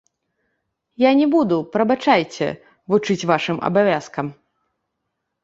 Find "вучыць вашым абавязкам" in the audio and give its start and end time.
2.95-4.27